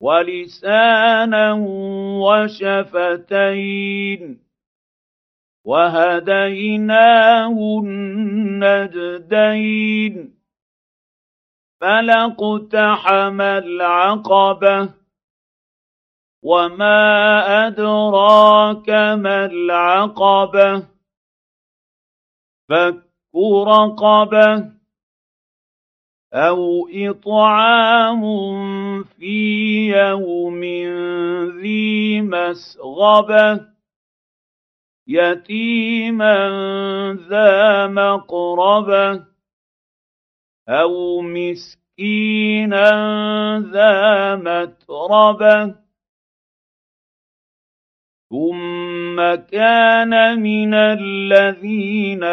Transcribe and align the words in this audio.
ولسانا 0.00 1.52
وشفتين 2.98 4.22
وهديناه 5.64 7.56
النجدين 7.84 9.34
فلاقتحم 11.80 13.40
العقبة 13.40 14.94
وما 16.42 17.06
أدراك 17.66 18.88
ما 18.90 19.44
العقبة 19.44 20.86
فك 22.68 23.08
رقبة 23.66 24.77
أو 26.34 26.88
اطعام 26.92 28.22
في 29.04 29.88
يوم 29.88 30.64
ذي 31.60 32.20
مسغبه 32.20 33.60
يتيما 35.06 36.36
ذا 37.28 37.86
مقربه 37.86 39.24
أو 40.68 41.20
مسكينا 41.20 42.90
ذا 43.72 44.36
متربه 44.36 45.74
ثم 48.30 49.34
كان 49.34 50.42
من 50.42 50.74
الذين 50.74 52.24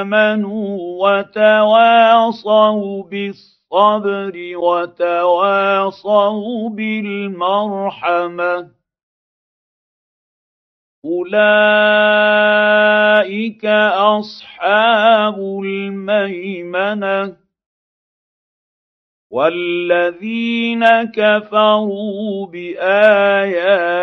امنوا 0.00 0.73
وتواصوا 1.04 3.02
بالصبر 3.02 4.34
وتواصوا 4.56 6.28
بالمرحمة. 6.68 8.70
أولئك 11.04 12.44
أصحاب 14.16 15.38
الميمنة 15.64 17.36
والذين 19.30 20.84
كفروا 21.02 22.46
بآياتنا 22.46 23.96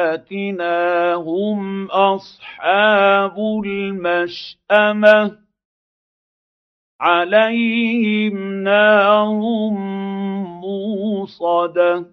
هم 1.13 1.85
أصحاب 1.91 3.37
المشأمة. 3.65 5.41
عليهم 7.01 8.63
نار 8.63 9.33
موصده 10.61 12.05